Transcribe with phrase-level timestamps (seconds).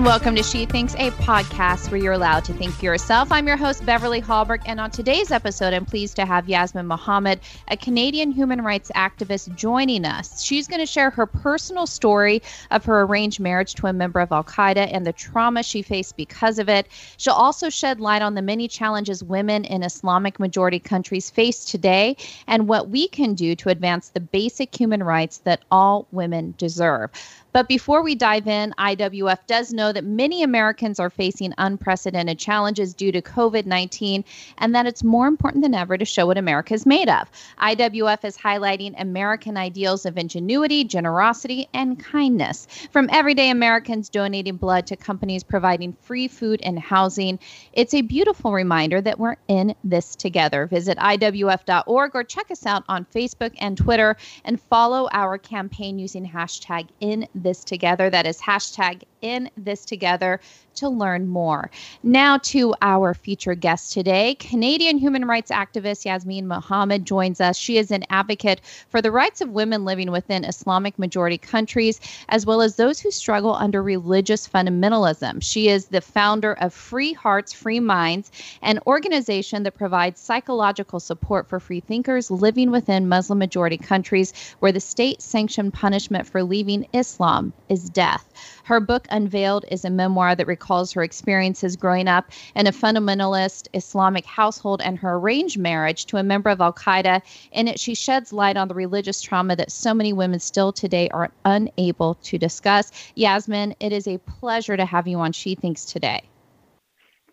[0.00, 3.30] and welcome to She Thinks, a podcast where you're allowed to think for yourself.
[3.30, 7.40] I'm your host, Beverly Hallberg, and on today's episode, I'm pleased to have Yasmin Mohammed,
[7.68, 10.42] a Canadian human rights activist, joining us.
[10.42, 12.40] She's going to share her personal story
[12.70, 16.16] of her arranged marriage to a member of Al Qaeda and the trauma she faced
[16.16, 16.86] because of it.
[17.18, 22.16] She'll also shed light on the many challenges women in Islamic majority countries face today
[22.46, 27.10] and what we can do to advance the basic human rights that all women deserve.
[27.52, 32.94] But before we dive in, IWF does know that many Americans are facing unprecedented challenges
[32.94, 34.24] due to COVID 19
[34.58, 37.28] and that it's more important than ever to show what America is made of.
[37.60, 42.68] IWF is highlighting American ideals of ingenuity, generosity, and kindness.
[42.92, 47.38] From everyday Americans donating blood to companies providing free food and housing,
[47.72, 50.66] it's a beautiful reminder that we're in this together.
[50.66, 56.28] Visit IWF.org or check us out on Facebook and Twitter and follow our campaign using
[56.28, 58.10] hashtag in this together.
[58.10, 60.40] That is hashtag in this together
[60.76, 61.70] to learn more.
[62.02, 64.34] Now to our featured guest today.
[64.36, 67.56] Canadian human rights activist Yasmin Mohammed joins us.
[67.56, 72.46] She is an advocate for the rights of women living within Islamic majority countries, as
[72.46, 75.42] well as those who struggle under religious fundamentalism.
[75.42, 78.30] She is the founder of Free Hearts, Free Minds,
[78.62, 84.72] an organization that provides psychological support for free thinkers living within Muslim majority countries where
[84.72, 88.32] the state sanctioned punishment for leaving Islam is death.
[88.64, 93.68] Her book, Unveiled, is a memoir that recalls her experiences growing up in a fundamentalist
[93.74, 97.22] Islamic household and her arranged marriage to a member of Al Qaeda.
[97.52, 101.08] In it, she sheds light on the religious trauma that so many women still today
[101.10, 102.92] are unable to discuss.
[103.14, 106.22] Yasmin, it is a pleasure to have you on She Thinks today.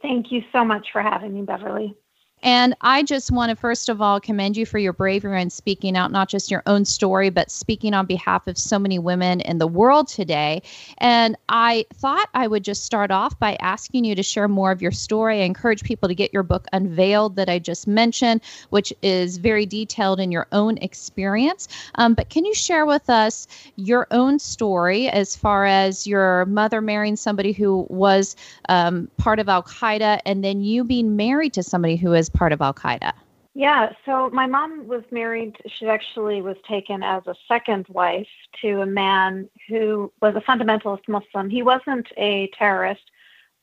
[0.01, 1.95] Thank you so much for having me, Beverly.
[2.43, 5.97] And I just want to, first of all, commend you for your bravery in speaking
[5.97, 9.57] out, not just your own story, but speaking on behalf of so many women in
[9.57, 10.61] the world today.
[10.99, 14.81] And I thought I would just start off by asking you to share more of
[14.81, 15.41] your story.
[15.41, 19.65] I encourage people to get your book Unveiled that I just mentioned, which is very
[19.65, 21.67] detailed in your own experience.
[21.95, 23.47] Um, but can you share with us
[23.77, 28.35] your own story as far as your mother marrying somebody who was
[28.69, 32.51] um, part of Al Qaeda and then you being married to somebody who is part
[32.51, 33.13] of Al Qaeda?
[33.53, 35.57] Yeah, so my mom was married.
[35.67, 38.27] She actually was taken as a second wife
[38.61, 41.49] to a man who was a fundamentalist Muslim.
[41.49, 43.01] He wasn't a terrorist,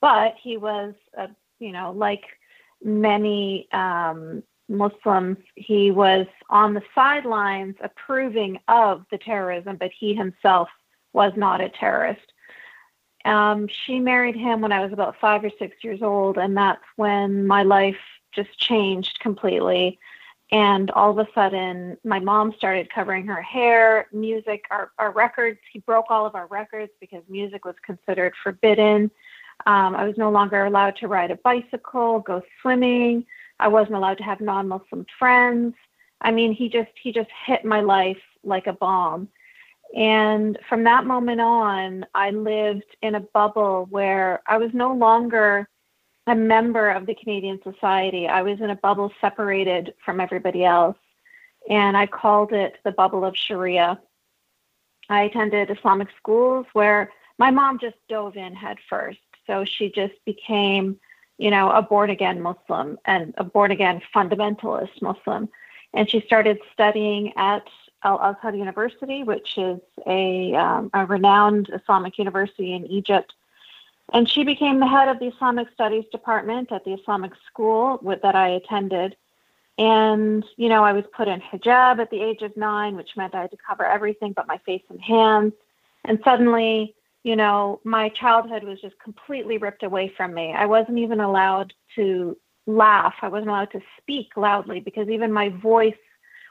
[0.00, 1.28] but he was, a,
[1.60, 2.24] you know, like
[2.82, 10.68] many um, Muslims, he was on the sidelines approving of the terrorism, but he himself
[11.12, 12.32] was not a terrorist.
[13.24, 16.82] Um, she married him when I was about five or six years old, and that's
[16.96, 17.96] when my life
[18.34, 19.98] just changed completely.
[20.50, 25.58] And all of a sudden, my mom started covering her hair, music, our, our records.
[25.72, 29.10] He broke all of our records because music was considered forbidden.
[29.66, 33.24] Um, I was no longer allowed to ride a bicycle, go swimming.
[33.58, 35.74] I wasn't allowed to have non-Muslim friends.
[36.20, 39.28] I mean, he just he just hit my life like a bomb.
[39.96, 45.68] And from that moment on, I lived in a bubble where I was no longer
[46.26, 48.26] a member of the Canadian Society.
[48.26, 50.96] I was in a bubble separated from everybody else,
[51.68, 54.00] and I called it the bubble of Sharia.
[55.08, 59.18] I attended Islamic schools where my mom just dove in head first.
[59.46, 60.98] So she just became,
[61.36, 65.50] you know, a born again Muslim and a born again fundamentalist Muslim.
[65.92, 67.66] And she started studying at
[68.02, 73.34] Al Azhar University, which is a, um, a renowned Islamic university in Egypt
[74.12, 78.22] and she became the head of the Islamic Studies department at the Islamic school with,
[78.22, 79.16] that I attended.
[79.76, 83.34] And, you know, I was put in hijab at the age of nine, which meant
[83.34, 85.52] I had to cover everything but my face and hands.
[86.04, 86.94] And suddenly,
[87.24, 90.52] you know, my childhood was just completely ripped away from me.
[90.52, 92.36] I wasn't even allowed to
[92.66, 93.14] laugh.
[93.22, 95.94] I wasn't allowed to speak loudly because even my voice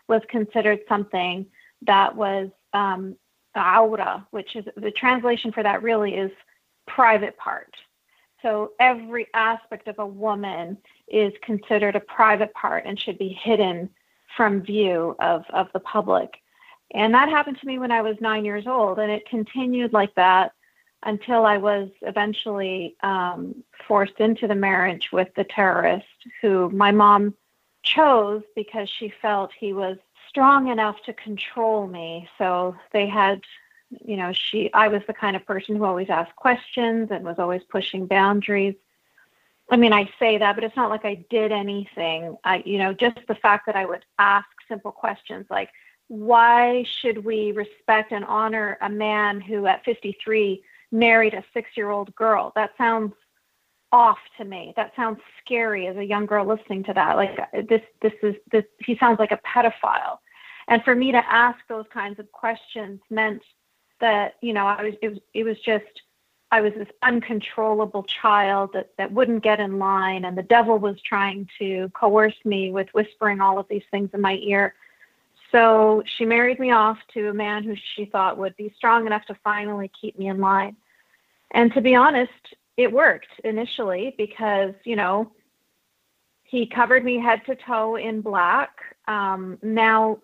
[0.07, 1.45] was considered something
[1.83, 3.15] that was um,
[3.55, 6.31] aura, which is the translation for that really is
[6.87, 7.75] private part.
[8.41, 10.77] So every aspect of a woman
[11.07, 13.89] is considered a private part and should be hidden
[14.35, 16.41] from view of, of the public.
[16.93, 20.13] And that happened to me when I was nine years old, and it continued like
[20.15, 20.53] that
[21.05, 26.05] until I was eventually um, forced into the marriage with the terrorist
[26.41, 27.33] who my mom
[27.83, 29.97] chose because she felt he was
[30.29, 32.27] strong enough to control me.
[32.37, 33.41] So they had
[34.05, 37.39] you know, she I was the kind of person who always asked questions and was
[37.39, 38.75] always pushing boundaries.
[39.71, 42.37] I mean, I say that, but it's not like I did anything.
[42.43, 45.69] I, you know, just the fact that I would ask simple questions like,
[46.09, 50.61] why should we respect and honor a man who at 53
[50.93, 52.53] married a six year old girl.
[52.55, 53.13] That sounds
[53.91, 54.73] off to me.
[54.77, 57.17] That sounds scary as a young girl listening to that.
[57.17, 57.35] Like
[57.67, 58.63] this, this is this.
[58.79, 60.19] He sounds like a pedophile.
[60.69, 63.41] And for me to ask those kinds of questions meant
[64.03, 66.01] that you know I was it was it was just
[66.51, 71.01] I was this uncontrollable child that that wouldn't get in line, and the devil was
[71.01, 74.75] trying to coerce me with whispering all of these things in my ear.
[75.51, 79.25] So she married me off to a man who she thought would be strong enough
[79.27, 80.75] to finally keep me in line.
[81.51, 85.31] And to be honest, it worked initially because, you know,
[86.43, 88.71] he covered me head to toe in black.
[89.07, 90.19] Um, now,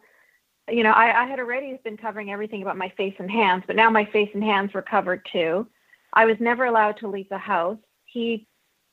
[0.72, 3.76] you know, I, I had already been covering everything about my face and hands, but
[3.76, 5.68] now my face and hands were covered too.
[6.14, 7.78] I was never allowed to leave the house.
[8.06, 8.48] He,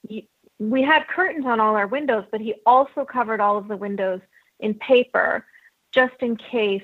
[0.06, 0.28] he
[0.58, 4.20] we had curtains on all our windows, but he also covered all of the windows
[4.60, 5.44] in paper
[5.92, 6.82] just in case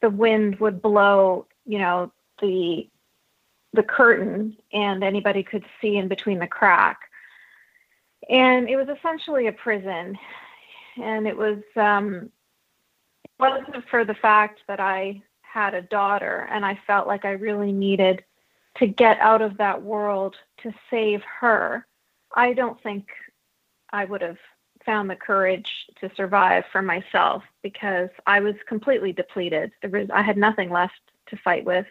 [0.00, 2.88] the wind would blow, you know, the
[3.74, 7.00] the curtain and anybody could see in between the crack.
[8.28, 10.18] And it was essentially a prison.
[10.96, 12.30] And it was um
[13.42, 17.72] wasn't for the fact that I had a daughter and I felt like I really
[17.72, 18.22] needed
[18.78, 21.86] to get out of that world to save her.
[22.34, 23.08] I don't think
[23.92, 24.38] I would have
[24.86, 25.68] found the courage
[26.00, 29.72] to survive for myself because I was completely depleted.
[29.82, 31.86] Was, I had nothing left to fight with.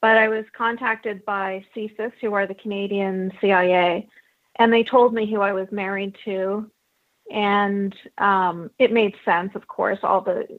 [0.00, 4.08] But I was contacted by CSIS, who are the Canadian CIA,
[4.56, 6.70] and they told me who I was married to.
[7.30, 9.98] And um, it made sense, of course.
[10.02, 10.58] All the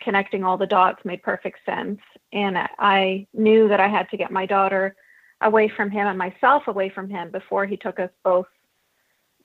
[0.00, 1.98] connecting all the dots made perfect sense.
[2.32, 4.94] And I knew that I had to get my daughter
[5.40, 8.46] away from him and myself away from him before he took us both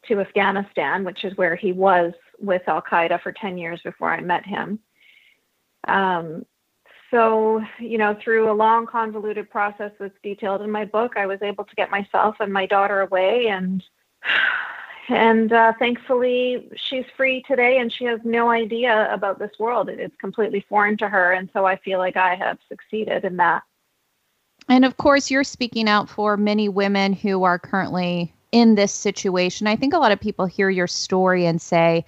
[0.07, 4.21] to Afghanistan, which is where he was with Al Qaeda for 10 years before I
[4.21, 4.79] met him.
[5.87, 6.45] Um,
[7.11, 11.41] so, you know, through a long, convoluted process that's detailed in my book, I was
[11.41, 13.83] able to get myself and my daughter away, and
[15.09, 19.89] and uh, thankfully, she's free today, and she has no idea about this world.
[19.89, 23.63] It's completely foreign to her, and so I feel like I have succeeded in that.
[24.67, 29.67] And of course, you're speaking out for many women who are currently in this situation.
[29.67, 32.05] I think a lot of people hear your story and say,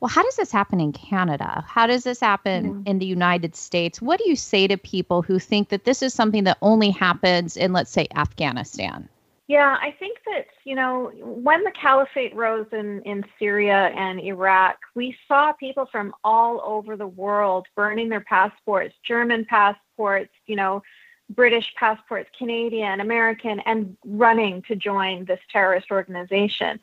[0.00, 1.64] well, how does this happen in Canada?
[1.66, 2.82] How does this happen mm-hmm.
[2.86, 4.00] in the United States?
[4.00, 7.56] What do you say to people who think that this is something that only happens
[7.56, 9.08] in, let's say, Afghanistan?
[9.48, 14.76] Yeah, I think that, you know, when the caliphate rose in, in Syria and Iraq,
[14.94, 20.82] we saw people from all over the world burning their passports, German passports, you know,
[21.30, 26.78] British passports, Canadian, American, and running to join this terrorist organization.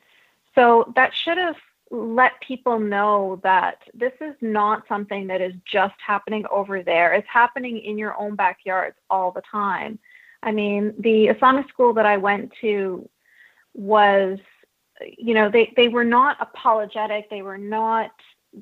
[0.55, 1.57] So that should have
[1.91, 7.13] let people know that this is not something that is just happening over there.
[7.13, 9.99] It's happening in your own backyards all the time.
[10.45, 13.09] I mean, the Islamic school that I went to
[13.73, 14.39] was,
[15.17, 17.29] you know, they, they were not apologetic.
[17.29, 18.11] They were not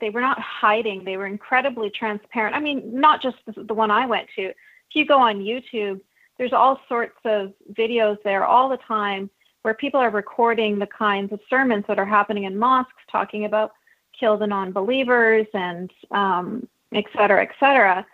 [0.01, 1.03] they were not hiding.
[1.03, 2.55] They were incredibly transparent.
[2.55, 4.51] I mean, not just the, the one I went to
[4.93, 6.01] if you go on YouTube,
[6.37, 9.29] there's all sorts of videos there all the time
[9.63, 13.71] where people are recording the kinds of sermons that are happening in mosques talking about
[14.19, 18.05] kill the non-believers and um, et cetera, et cetera.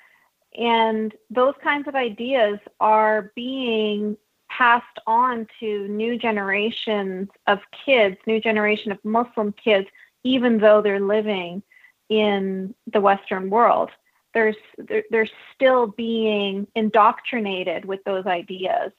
[0.57, 4.17] And those kinds of ideas are being
[4.49, 9.87] passed on to new generations of kids, new generation of Muslim kids,
[10.23, 11.61] even though they're living
[12.09, 13.91] in the Western world.
[14.33, 18.91] There's they're, they're still being indoctrinated with those ideas.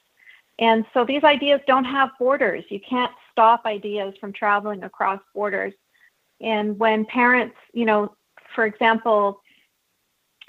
[0.58, 2.64] And so these ideas don't have borders.
[2.68, 5.74] You can't stop ideas from traveling across borders.
[6.40, 8.14] And when parents you know
[8.54, 9.40] for example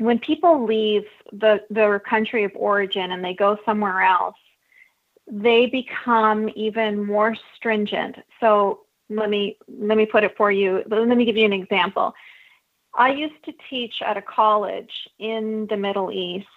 [0.01, 4.35] when people leave the their country of origin and they go somewhere else
[5.31, 11.07] they become even more stringent so let me let me put it for you let
[11.07, 12.13] me give you an example
[12.93, 16.47] I used to teach at a college in the Middle East,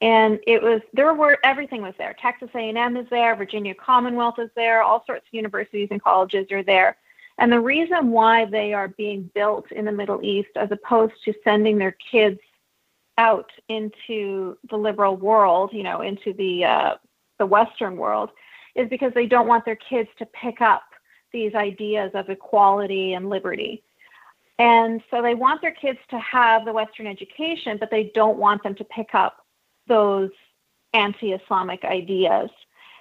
[0.00, 2.14] and it was there were everything was there.
[2.20, 6.62] Texas A&M is there, Virginia Commonwealth is there, all sorts of universities and colleges are
[6.62, 6.96] there.
[7.38, 11.34] And the reason why they are being built in the Middle East as opposed to
[11.44, 12.40] sending their kids
[13.18, 16.94] out into the liberal world, you know, into the uh,
[17.38, 18.30] the Western world,
[18.74, 20.84] is because they don't want their kids to pick up
[21.32, 23.82] these ideas of equality and liberty.
[24.58, 28.62] And so they want their kids to have the Western education, but they don't want
[28.62, 29.44] them to pick up
[29.86, 30.30] those
[30.94, 32.50] anti Islamic ideas.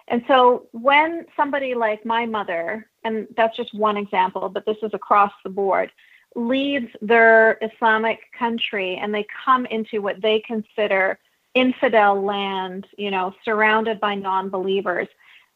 [0.07, 4.91] And so when somebody like my mother, and that's just one example, but this is
[4.93, 5.91] across the board,
[6.35, 11.17] leaves their Islamic country and they come into what they consider
[11.53, 15.07] infidel land, you know, surrounded by non believers,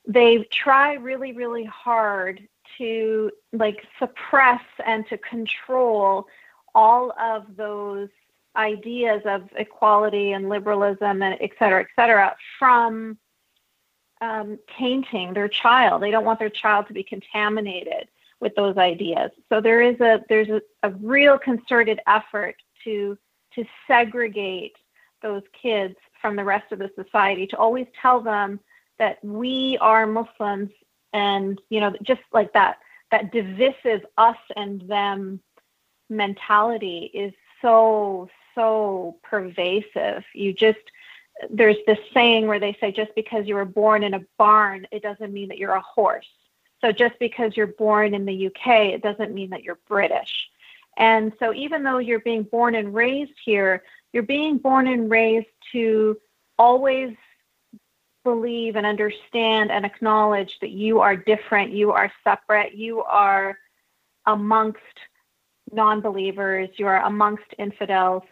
[0.07, 2.41] they try really, really hard
[2.77, 6.27] to like suppress and to control
[6.73, 8.09] all of those
[8.55, 13.17] ideas of equality and liberalism and et cetera, et cetera, from
[14.21, 16.01] um, tainting their child.
[16.01, 18.07] They don't want their child to be contaminated
[18.39, 19.31] with those ideas.
[19.49, 23.17] So there is a there's a, a real concerted effort to
[23.55, 24.75] to segregate
[25.21, 28.59] those kids from the rest of the society, to always tell them
[28.97, 30.69] that we are Muslims
[31.13, 32.77] and you know just like that
[33.11, 35.39] that divisive us and them
[36.09, 40.79] mentality is so so pervasive you just
[41.49, 45.01] there's this saying where they say just because you were born in a barn it
[45.01, 46.27] doesn't mean that you're a horse
[46.81, 50.49] so just because you're born in the UK it doesn't mean that you're British
[50.97, 53.83] and so even though you're being born and raised here
[54.13, 56.17] you're being born and raised to
[56.57, 57.15] always
[58.23, 63.57] believe and understand and acknowledge that you are different, you are separate, you are
[64.25, 64.79] amongst
[65.71, 68.23] non believers, you are amongst infidels,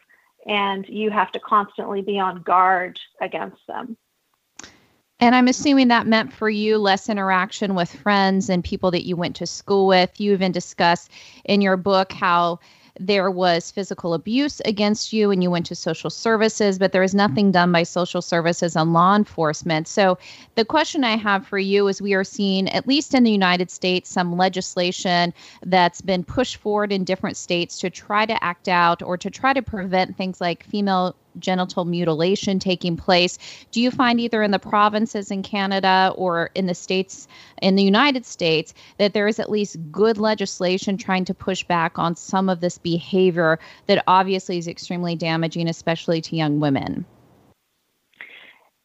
[0.45, 3.97] and you have to constantly be on guard against them.
[5.19, 9.15] And I'm assuming that meant for you less interaction with friends and people that you
[9.15, 10.19] went to school with.
[10.19, 11.09] You even discuss
[11.43, 12.59] in your book how
[12.99, 17.15] there was physical abuse against you and you went to social services, but there was
[17.15, 19.87] nothing done by social services and law enforcement.
[19.87, 20.17] So,
[20.55, 23.69] the question I have for you is we are seeing, at least in the United
[23.69, 25.33] States, some legislation
[25.63, 29.53] that's been pushed forward in different states to try to act out or to try
[29.53, 33.37] to prevent things like female genital mutilation taking place.
[33.71, 37.27] Do you find either in the provinces in Canada or in the states
[37.61, 41.97] in the United States that there is at least good legislation trying to push back
[41.97, 47.05] on some of this behavior that obviously is extremely damaging, especially to young women?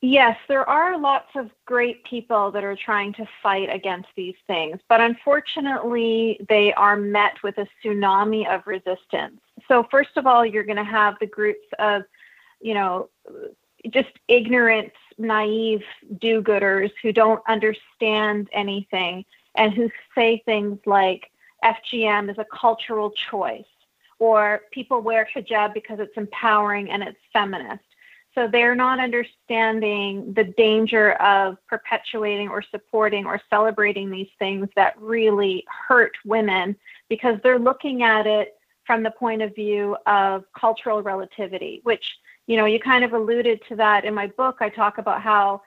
[0.04, 4.80] Yes, there are lots of great people that are trying to fight against these things,
[4.88, 9.40] but unfortunately, they are met with a tsunami of resistance.
[9.68, 12.02] So, first of all, you're going to have the groups of
[12.62, 13.08] you know,
[13.90, 15.82] just ignorant, naive
[16.20, 21.30] do gooders who don't understand anything and who say things like
[21.64, 23.64] FGM is a cultural choice
[24.18, 27.82] or people wear hijab because it's empowering and it's feminist.
[28.34, 34.98] So they're not understanding the danger of perpetuating or supporting or celebrating these things that
[34.98, 36.76] really hurt women
[37.08, 38.54] because they're looking at it
[38.86, 43.62] from the point of view of cultural relativity, which you know, you kind of alluded
[43.68, 44.58] to that in my book.
[44.60, 45.62] I talk about how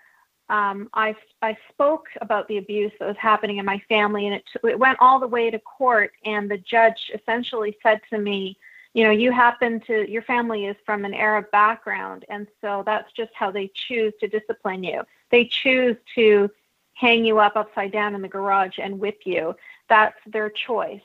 [0.49, 4.43] um, I, I spoke about the abuse that was happening in my family, and it,
[4.63, 6.11] it went all the way to court.
[6.25, 8.57] And the judge essentially said to me,
[8.93, 13.11] you know, you happen to, your family is from an Arab background, and so that's
[13.11, 15.01] just how they choose to discipline you.
[15.31, 16.49] They choose to
[16.93, 19.55] hang you up upside down in the garage and whip you.
[19.89, 21.01] That's their choice.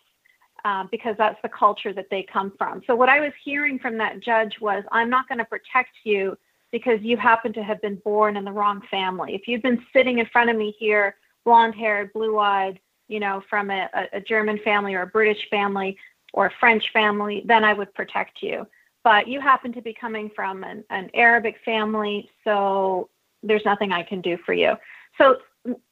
[0.64, 2.82] Uh, because that's the culture that they come from.
[2.86, 6.36] So, what I was hearing from that judge was, I'm not going to protect you
[6.70, 9.34] because you happen to have been born in the wrong family.
[9.34, 13.42] If you've been sitting in front of me here, blonde haired, blue eyed, you know,
[13.48, 15.96] from a, a German family or a British family
[16.34, 18.66] or a French family, then I would protect you.
[19.02, 23.08] But you happen to be coming from an, an Arabic family, so
[23.42, 24.74] there's nothing I can do for you.
[25.16, 25.38] So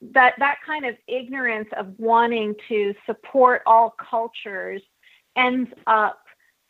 [0.00, 4.82] that that kind of ignorance of wanting to support all cultures
[5.36, 6.20] ends up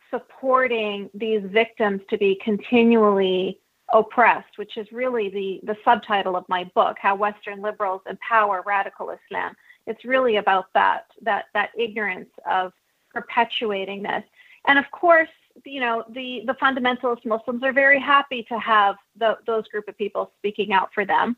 [0.09, 3.59] supporting these victims to be continually
[3.93, 9.11] oppressed, which is really the, the subtitle of my book, How Western Liberals Empower Radical
[9.11, 9.55] Islam.
[9.87, 12.71] It's really about that, that, that ignorance of
[13.13, 14.23] perpetuating this.
[14.67, 15.29] And of course,
[15.65, 19.97] you know, the, the fundamentalist Muslims are very happy to have the, those group of
[19.97, 21.35] people speaking out for them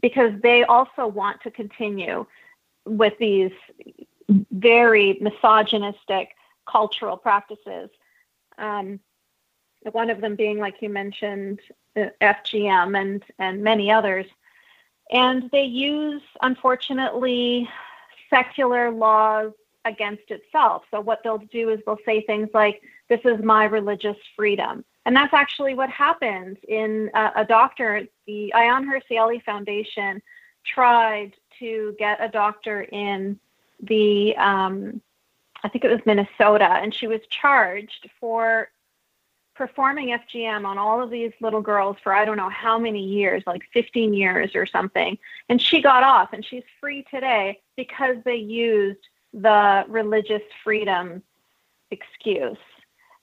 [0.00, 2.26] because they also want to continue
[2.84, 3.52] with these
[4.52, 6.30] very misogynistic
[6.70, 7.90] cultural practices.
[8.58, 9.00] Um,
[9.92, 11.60] one of them being, like you mentioned,
[11.96, 14.26] FGM and and many others,
[15.10, 17.68] and they use, unfortunately,
[18.30, 19.52] secular laws
[19.84, 20.82] against itself.
[20.90, 25.16] So what they'll do is they'll say things like, "This is my religious freedom," And
[25.16, 28.02] that's actually what happened in uh, a doctor.
[28.26, 30.22] The Ayaan Hirsi Ali Foundation
[30.64, 33.38] tried to get a doctor in
[33.80, 35.00] the, um,
[35.62, 38.68] I think it was Minnesota, and she was charged for
[39.58, 43.42] performing FGM on all of these little girls for I don't know how many years,
[43.44, 45.18] like 15 years or something.
[45.48, 49.00] And she got off and she's free today because they used
[49.34, 51.22] the religious freedom
[51.90, 52.56] excuse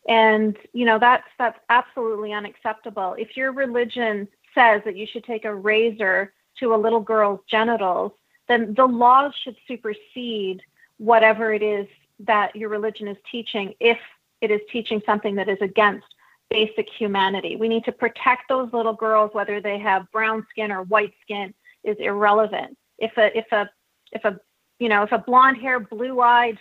[0.08, 3.16] And you know that's that's absolutely unacceptable.
[3.18, 8.12] If your religion says that you should take a razor to a little girl's genitals,
[8.48, 10.62] then the laws should supersede
[10.98, 11.88] whatever it is
[12.20, 13.98] that your religion is teaching if
[14.42, 16.06] it is teaching something that is against
[16.50, 17.56] basic humanity.
[17.56, 21.54] We need to protect those little girls, whether they have brown skin or white skin,
[21.84, 22.78] is irrelevant.
[22.98, 23.70] If a if a
[24.12, 24.40] if a
[24.80, 26.58] you know if a blonde hair, blue eyed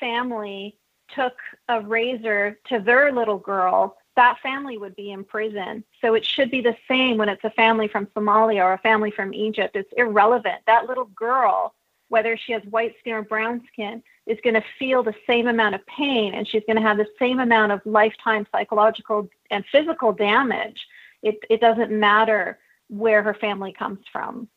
[0.00, 1.34] family took
[1.68, 5.84] a razor to their little girl, that family would be in prison.
[6.00, 9.10] So it should be the same when it's a family from Somalia or a family
[9.10, 9.76] from Egypt.
[9.76, 10.62] It's irrelevant.
[10.66, 11.74] That little girl,
[12.08, 15.74] whether she has white skin or brown skin, is going to feel the same amount
[15.74, 20.12] of pain and she's going to have the same amount of lifetime psychological and physical
[20.12, 20.86] damage.
[21.22, 22.58] It, it doesn't matter
[22.88, 24.48] where her family comes from.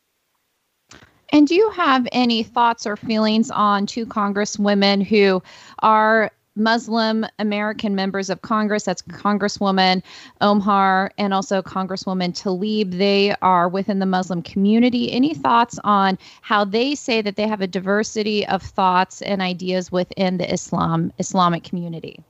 [1.30, 5.42] And do you have any thoughts or feelings on two congresswomen who
[5.80, 8.84] are Muslim American members of Congress.
[8.84, 10.02] That's Congresswoman
[10.40, 12.98] Omar and also Congresswoman Tlaib.
[12.98, 15.12] They are within the Muslim community.
[15.12, 19.92] Any thoughts on how they say that they have a diversity of thoughts and ideas
[19.92, 22.22] within the Islam Islamic community?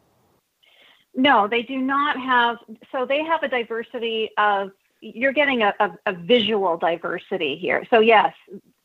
[1.14, 2.58] No, they do not have.
[2.92, 4.70] So they have a diversity of.
[5.00, 7.86] You're getting a, a, a visual diversity here.
[7.88, 8.34] So yes,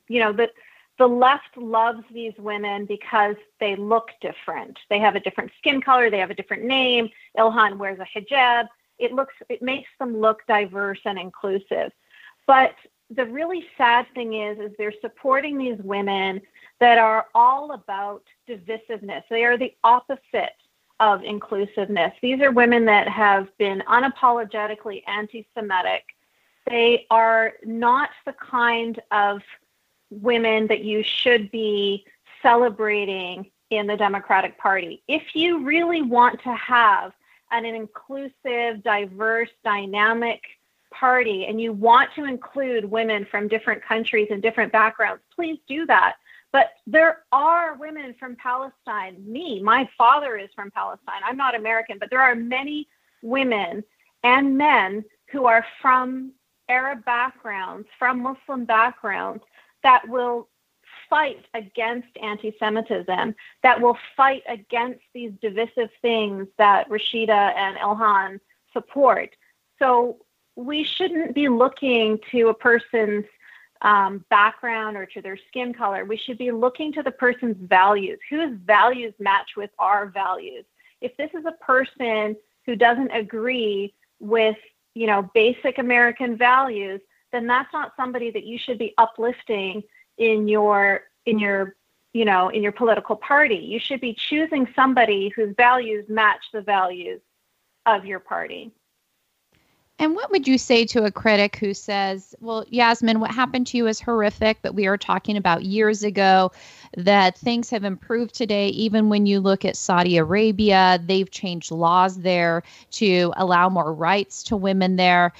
[0.07, 0.51] you know that
[0.99, 4.77] the left loves these women because they look different.
[4.89, 7.09] They have a different skin color, they have a different name.
[7.37, 8.67] Ilhan wears a hijab.
[8.99, 11.91] It looks it makes them look diverse and inclusive.
[12.45, 12.75] But
[13.09, 16.41] the really sad thing is is they're supporting these women
[16.79, 19.23] that are all about divisiveness.
[19.29, 20.57] They are the opposite
[20.99, 22.13] of inclusiveness.
[22.21, 26.03] These are women that have been unapologetically anti-Semitic.
[26.69, 29.41] They are not the kind of
[30.21, 32.05] women that you should be
[32.41, 35.01] celebrating in the Democratic Party.
[35.07, 37.13] If you really want to have
[37.51, 40.41] an, inclusive, diverse, dynamic
[40.91, 45.85] party and you want to include women from different countries and different backgrounds, please do
[45.87, 46.15] that.
[46.51, 49.15] But there are women from Palestine.
[49.25, 51.21] Me, my father is from Palestine.
[51.25, 52.87] I'm not American, but there are many
[53.23, 53.83] women
[54.23, 56.31] and men who are from
[56.69, 59.43] Arab backgrounds, from Muslim backgrounds,
[59.83, 60.49] that will
[61.09, 68.39] fight against anti Semitism, that will fight against these divisive things that Rashida and Ilhan
[68.71, 69.35] support.
[69.79, 70.17] So
[70.55, 73.25] we shouldn't be looking to a person's
[73.81, 76.05] um, background or to their skin color.
[76.05, 78.19] We should be looking to the person's values.
[78.29, 80.65] Whose values match with our values?
[81.01, 84.55] If this is a person who doesn't agree with,
[84.95, 87.01] you know, basic American values,
[87.33, 89.83] then that's not somebody that you should be uplifting
[90.17, 91.75] in your in your
[92.13, 93.55] you know in your political party.
[93.55, 97.19] You should be choosing somebody whose values match the values
[97.85, 98.71] of your party.
[99.99, 103.77] And what would you say to a critic who says, well, Yasmin, what happened to
[103.77, 106.51] you is horrific, but we are talking about years ago
[106.97, 108.69] that things have improved today.
[108.69, 114.41] Even when you look at Saudi Arabia, they've changed laws there to allow more rights
[114.43, 115.31] to women there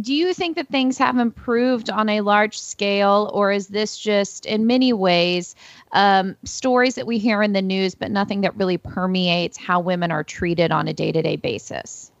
[0.00, 4.46] do you think that things have improved on a large scale, or is this just
[4.46, 5.54] in many ways
[5.92, 10.10] um, stories that we hear in the news, but nothing that really permeates how women
[10.10, 12.12] are treated on a day to day basis?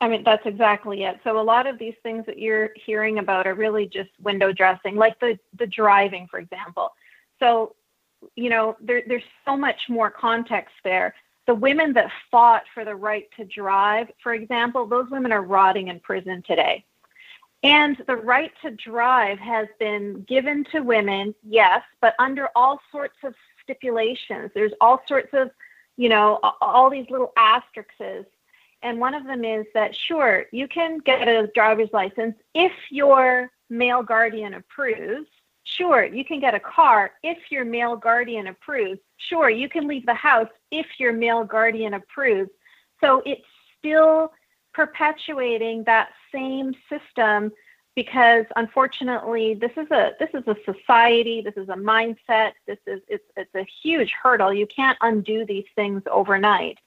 [0.00, 1.18] I mean, that's exactly it.
[1.24, 4.94] So a lot of these things that you're hearing about are really just window dressing,
[4.96, 6.92] like the the driving, for example.
[7.40, 7.74] So,
[8.36, 11.14] you know, there, there's so much more context there.
[11.46, 15.88] The women that fought for the right to drive, for example, those women are rotting
[15.88, 16.84] in prison today.
[17.62, 23.16] And the right to drive has been given to women, yes, but under all sorts
[23.24, 24.50] of stipulations.
[24.54, 25.50] There's all sorts of,
[25.96, 28.30] you know, all these little asterisks.
[28.82, 33.50] And one of them is that, sure, you can get a driver's license if your
[33.68, 35.26] male guardian approves.
[35.64, 39.00] Sure, you can get a car if your male guardian approves.
[39.16, 42.50] Sure, you can leave the house if your male guardian approves.
[43.00, 43.44] So it's
[43.78, 44.32] still
[44.78, 47.50] perpetuating that same system
[47.96, 53.00] because unfortunately this is a this is a society this is a mindset this is
[53.08, 54.54] it's it's a huge hurdle.
[54.54, 56.78] You can't undo these things overnight.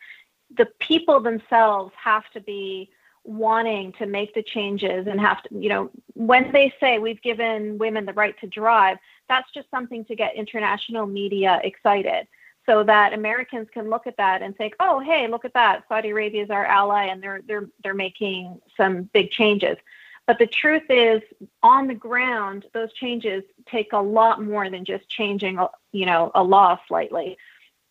[0.56, 2.92] The people themselves have to be
[3.26, 7.78] wanting to make the changes and have to you know when they say we've given
[7.78, 12.26] women the right to drive that's just something to get international media excited
[12.72, 15.84] so that Americans can look at that and think, "Oh, hey, look at that!
[15.90, 19.78] Saudi Arabia is our ally, and they're they're they're making some big changes."
[20.26, 21.22] But the truth is,
[21.62, 25.60] on the ground, those changes take a lot more than just changing,
[25.92, 27.38] you know, a law slightly.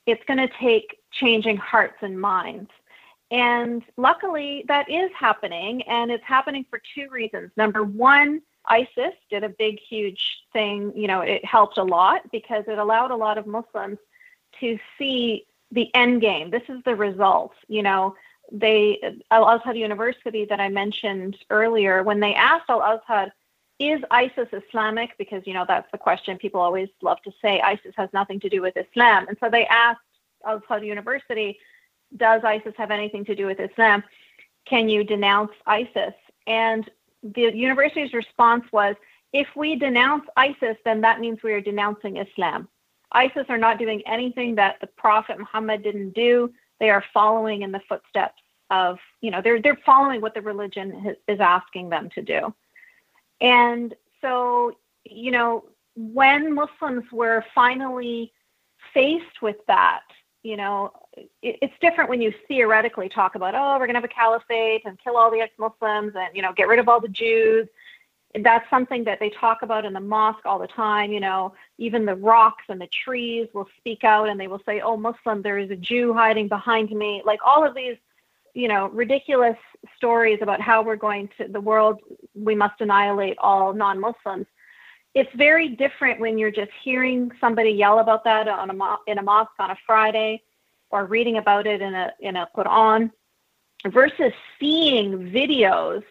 [0.07, 2.71] It's going to take changing hearts and minds.
[3.31, 7.51] And luckily, that is happening, and it's happening for two reasons.
[7.55, 10.93] Number one, ISIS did a big, huge thing.
[10.97, 13.99] You know, it helped a lot because it allowed a lot of Muslims
[14.61, 16.51] to see the end game.
[16.51, 17.53] This is the result.
[17.69, 18.17] You know,
[18.53, 23.33] they Al Azhar University that I mentioned earlier, when they asked Al Azhar,
[23.79, 25.17] is ISIS Islamic?
[25.19, 27.61] Because you know that's the question people always love to say.
[27.61, 30.01] ISIS has nothing to do with Islam, and so they asked
[30.45, 31.59] Al Azhar University,
[32.17, 34.03] does ISIS have anything to do with Islam?
[34.65, 36.15] Can you denounce ISIS?
[36.47, 36.91] And
[37.23, 38.97] the university's response was,
[39.33, 42.69] if we denounce ISIS, then that means we are denouncing Islam.
[43.13, 46.53] ISIS are not doing anything that the Prophet Muhammad didn't do.
[46.79, 51.17] They are following in the footsteps of, you know, they're they're following what the religion
[51.29, 52.55] is asking them to do.
[53.41, 54.73] And so,
[55.05, 55.65] you know,
[55.97, 58.33] when Muslims were finally
[58.95, 60.03] faced with that,
[60.43, 64.05] you know, it, it's different when you theoretically talk about, oh, we're going to have
[64.05, 67.09] a caliphate and kill all the ex-Muslims and you know get rid of all the
[67.09, 67.69] Jews
[68.35, 71.13] that's something that they talk about in the mosque all the time.
[71.13, 74.81] You know, even the rocks and the trees will speak out and they will say,
[74.81, 77.23] Oh, Muslim, there is a Jew hiding behind me.
[77.25, 77.97] Like all of these,
[78.55, 79.57] you know, ridiculous
[79.97, 82.01] stories about how we're going to the world,
[82.35, 84.47] we must annihilate all non Muslims.
[85.15, 89.23] It's very different when you're just hearing somebody yell about that on a in a
[89.23, 90.43] mosque on a Friday
[90.91, 93.11] or reading about it in a in a Quran
[93.89, 96.05] versus seeing videos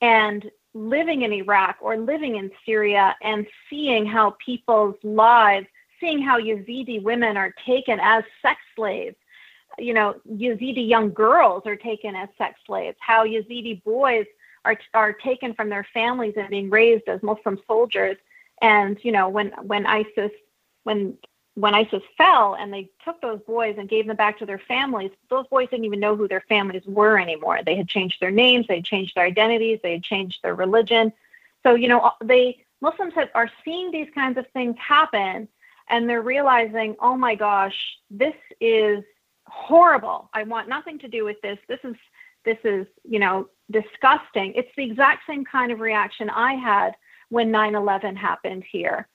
[0.00, 5.66] and living in Iraq or living in Syria and seeing how people's lives,
[6.00, 9.16] seeing how Yazidi women are taken as sex slaves.
[9.78, 14.26] You know, Yazidi young girls are taken as sex slaves, how Yazidi boys
[14.64, 18.16] are, are taken from their families and being raised as Muslim soldiers.
[18.62, 20.32] And, you know, when, when ISIS,
[20.84, 21.16] when
[21.58, 25.10] when ISIS fell and they took those boys and gave them back to their families,
[25.28, 27.58] those boys didn't even know who their families were anymore.
[27.66, 31.12] They had changed their names, they had changed their identities, they had changed their religion.
[31.64, 35.48] So, you know, they Muslims have, are seeing these kinds of things happen
[35.88, 37.76] and they're realizing, oh my gosh,
[38.08, 39.02] this is
[39.48, 40.30] horrible.
[40.32, 41.58] I want nothing to do with this.
[41.68, 41.96] This is
[42.44, 44.52] this is, you know, disgusting.
[44.54, 46.94] It's the exact same kind of reaction I had
[47.30, 49.08] when 9/11 happened here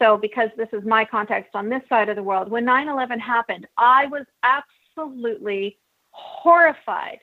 [0.00, 3.18] so, because this is my context on this side of the world, when 9 11
[3.18, 5.78] happened, I was absolutely
[6.10, 7.18] horrified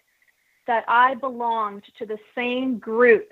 [0.67, 3.31] that I belonged to the same group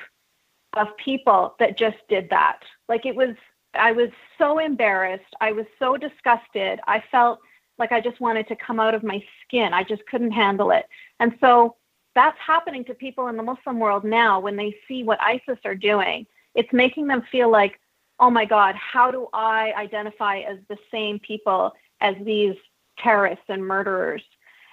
[0.77, 2.59] of people that just did that.
[2.87, 3.35] Like, it was,
[3.73, 5.33] I was so embarrassed.
[5.41, 6.79] I was so disgusted.
[6.87, 7.39] I felt
[7.77, 9.73] like I just wanted to come out of my skin.
[9.73, 10.85] I just couldn't handle it.
[11.19, 11.75] And so,
[12.15, 15.75] that's happening to people in the Muslim world now when they see what ISIS are
[15.75, 16.27] doing.
[16.53, 17.79] It's making them feel like
[18.23, 22.55] oh my God, how do I identify as the same people as these
[22.97, 24.23] terrorists and murderers?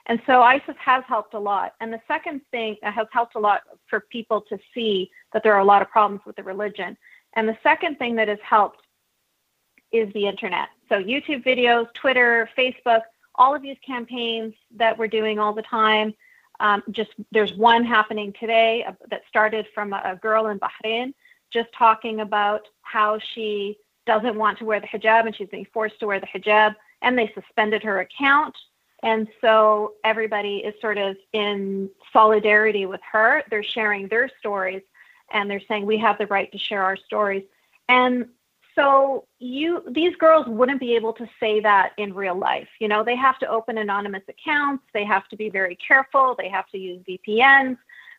[0.07, 1.75] And so ISIS has helped a lot.
[1.81, 5.59] And the second thing has helped a lot for people to see that there are
[5.59, 6.97] a lot of problems with the religion.
[7.35, 8.83] And the second thing that has helped
[9.91, 10.69] is the internet.
[10.89, 13.03] So YouTube videos, Twitter, Facebook,
[13.35, 16.15] all of these campaigns that we're doing all the time.
[16.61, 21.15] Um, just there's one happening today uh, that started from a, a girl in Bahrain
[21.53, 25.99] just talking about how she doesn't want to wear the hijab and she's being forced
[26.01, 28.57] to wear the hijab and they suspended her account.
[29.03, 33.43] And so everybody is sort of in solidarity with her.
[33.51, 34.83] They're sharing their stories
[35.33, 37.45] and they're saying we have the right to share our stories.
[37.89, 38.27] And
[38.75, 42.69] so you these girls wouldn't be able to say that in real life.
[42.79, 44.85] You know they have to open anonymous accounts.
[44.93, 46.35] They have to be very careful.
[46.39, 47.77] They have to use vpns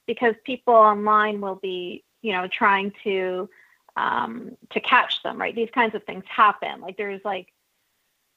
[0.08, 3.50] because people online will be you know trying to
[3.98, 5.56] um, to catch them right?
[5.56, 6.82] These kinds of things happen.
[6.82, 7.48] Like there's like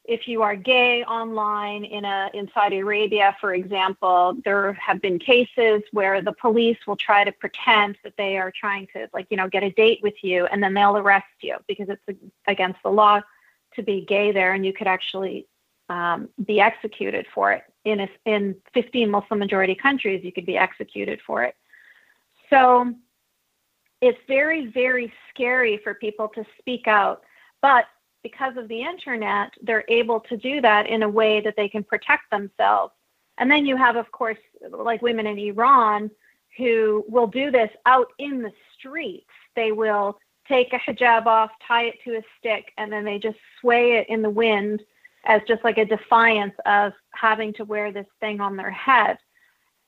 [0.04, 5.18] if you are gay online in a in Saudi Arabia for example there have been
[5.18, 9.36] cases where the police will try to pretend that they are trying to like you
[9.36, 12.90] know get a date with you and then they'll arrest you because it's against the
[12.90, 13.20] law
[13.74, 15.46] to be gay there and you could actually
[15.88, 17.62] um, be executed for it.
[17.84, 21.54] In a, in 15 Muslim majority countries you could be executed for it.
[22.50, 22.94] So
[24.04, 27.22] it's very, very scary for people to speak out.
[27.62, 27.86] But
[28.22, 31.82] because of the internet, they're able to do that in a way that they can
[31.82, 32.92] protect themselves.
[33.38, 34.38] And then you have, of course,
[34.70, 36.10] like women in Iran
[36.58, 39.26] who will do this out in the streets.
[39.56, 43.38] They will take a hijab off, tie it to a stick, and then they just
[43.60, 44.82] sway it in the wind
[45.24, 49.16] as just like a defiance of having to wear this thing on their head.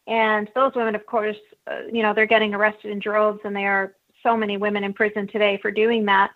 [0.06, 1.36] And those women, of course,
[1.70, 3.95] uh, you know, they're getting arrested in droves and they are
[4.26, 6.32] so many women in prison today for doing that.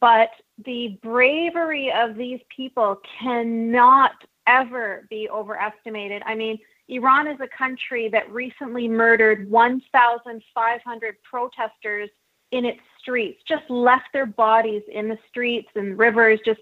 [0.00, 0.28] But
[0.64, 4.12] the bravery of these people cannot
[4.46, 6.22] ever be overestimated.
[6.26, 12.10] I mean, Iran is a country that recently murdered 1,500 protesters
[12.50, 16.60] in its streets, just left their bodies in the streets and rivers, just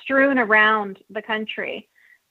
[0.00, 1.88] strewn around the country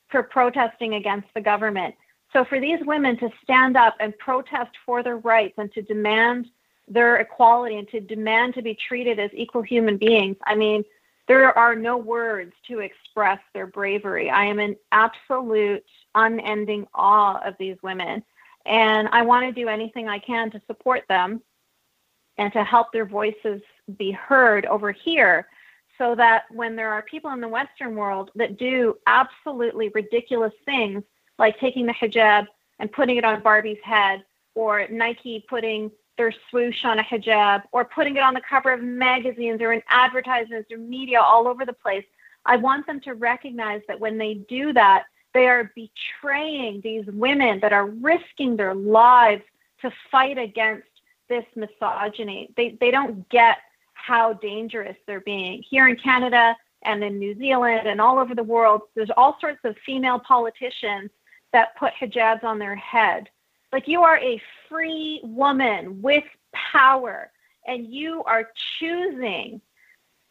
[0.09, 1.95] for protesting against the government.
[2.31, 6.47] So, for these women to stand up and protest for their rights and to demand
[6.87, 10.83] their equality and to demand to be treated as equal human beings, I mean,
[11.27, 14.29] there are no words to express their bravery.
[14.29, 15.83] I am in absolute,
[16.15, 18.23] unending awe of these women.
[18.65, 21.41] And I want to do anything I can to support them
[22.37, 23.61] and to help their voices
[23.97, 25.47] be heard over here
[25.97, 31.03] so that when there are people in the Western world that do absolutely ridiculous things,
[31.37, 32.47] like taking the hijab
[32.79, 34.23] and putting it on Barbie's head,
[34.55, 38.81] or Nike putting their swoosh on a hijab, or putting it on the cover of
[38.81, 42.05] magazines or in advertisements or media all over the place.
[42.45, 47.59] I want them to recognize that when they do that, they are betraying these women
[47.61, 49.43] that are risking their lives
[49.81, 50.87] to fight against
[51.29, 52.49] this misogyny.
[52.55, 53.57] They, they don't get
[53.93, 55.63] how dangerous they're being.
[55.67, 59.59] Here in Canada and in New Zealand and all over the world, there's all sorts
[59.63, 61.09] of female politicians
[61.53, 63.29] that put hijabs on their head.
[63.73, 67.31] Like you are a free woman with power
[67.67, 68.47] and you are
[68.79, 69.59] choosing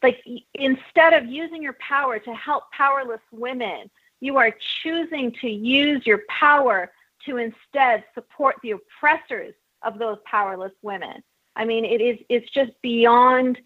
[0.02, 0.24] like
[0.55, 4.52] instead of using your power to help powerless women, you are
[4.83, 6.92] choosing to use your power
[7.26, 11.22] to instead support the oppressors of those powerless women.
[11.55, 13.59] I mean, it is it's just beyond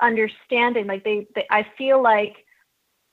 [0.00, 0.86] understanding.
[0.86, 2.44] Like they, they I feel like,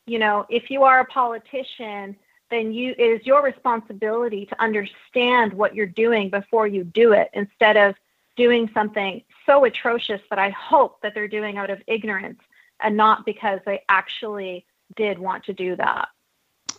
[0.05, 2.15] you know, if you are a politician,
[2.49, 7.29] then you it is your responsibility to understand what you're doing before you do it
[7.33, 7.95] instead of
[8.35, 12.39] doing something so atrocious that I hope that they're doing out of ignorance
[12.81, 16.09] and not because they actually did want to do that.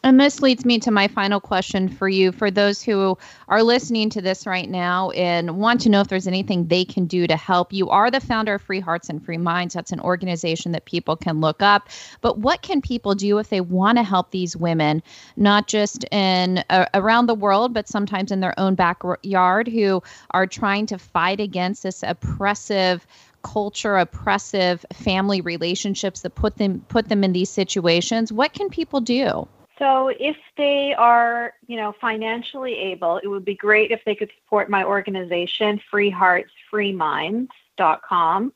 [0.07, 2.31] And this leads me to my final question for you.
[2.31, 6.29] For those who are listening to this right now and want to know if there's
[6.29, 9.37] anything they can do to help, you are the founder of Free Hearts and Free
[9.37, 9.75] Minds.
[9.75, 11.88] That's an organization that people can look up.
[12.21, 15.03] But what can people do if they want to help these women,
[15.37, 20.47] not just in uh, around the world, but sometimes in their own backyard, who are
[20.47, 23.05] trying to fight against this oppressive?
[23.42, 29.01] culture oppressive family relationships that put them put them in these situations what can people
[29.01, 29.47] do
[29.79, 34.31] so if they are, you know, financially able, it would be great if they could
[34.43, 38.53] support my organization, freeheartsfreeminds.com.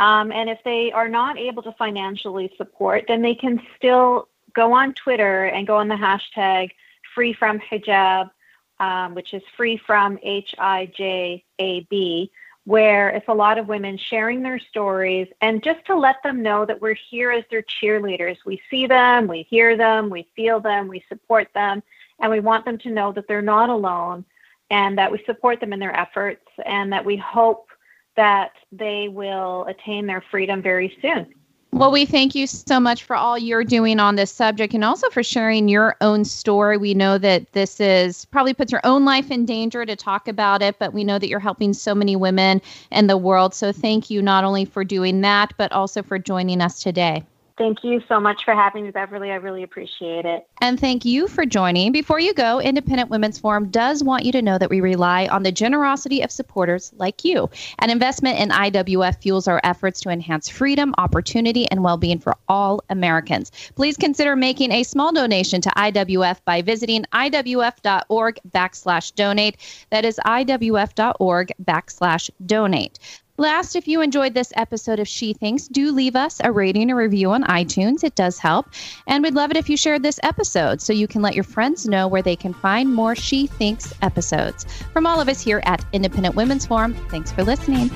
[0.00, 4.72] Um, and if they are not able to financially support, then they can still go
[4.72, 6.70] on Twitter and go on the hashtag
[7.14, 8.30] free from hijab,
[8.78, 12.30] um, which is free from H I J A B
[12.64, 16.66] where it's a lot of women sharing their stories and just to let them know
[16.66, 18.36] that we're here as their cheerleaders.
[18.44, 21.82] We see them, we hear them, we feel them, we support them,
[22.20, 24.24] and we want them to know that they're not alone
[24.70, 27.68] and that we support them in their efforts and that we hope
[28.16, 31.32] that they will attain their freedom very soon.
[31.70, 35.10] Well, we thank you so much for all you're doing on this subject and also
[35.10, 36.78] for sharing your own story.
[36.78, 40.62] We know that this is probably puts your own life in danger to talk about
[40.62, 43.54] it, but we know that you're helping so many women in the world.
[43.54, 47.22] So thank you not only for doing that, but also for joining us today.
[47.58, 49.32] Thank you so much for having me, Beverly.
[49.32, 50.46] I really appreciate it.
[50.60, 51.90] And thank you for joining.
[51.90, 55.42] Before you go, Independent Women's Forum does want you to know that we rely on
[55.42, 57.50] the generosity of supporters like you.
[57.80, 62.36] An investment in IWF fuels our efforts to enhance freedom, opportunity, and well being for
[62.48, 63.50] all Americans.
[63.74, 69.56] Please consider making a small donation to IWF by visiting IWF.org backslash donate.
[69.90, 73.00] That is IWF.org backslash donate.
[73.40, 76.96] Last, if you enjoyed this episode of She Thinks, do leave us a rating or
[76.96, 78.02] review on iTunes.
[78.02, 78.66] It does help.
[79.06, 81.86] And we'd love it if you shared this episode so you can let your friends
[81.86, 84.66] know where they can find more She Thinks episodes.
[84.92, 87.90] From all of us here at Independent Women's Forum, thanks for listening.